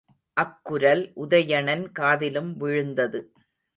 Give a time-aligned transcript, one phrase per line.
[0.37, 3.21] அக் குரல் உதயணன் காதிலும் விழுந்தது.